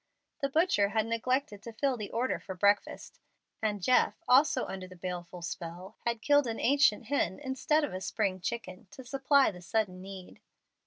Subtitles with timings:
[0.41, 3.19] The butcher had neglected to fill the order for breakfast,
[3.61, 8.01] and Jeff, also under the baleful spell, had killed an ancient hen instead of a
[8.01, 10.39] spring chicken, to supply the sudden need.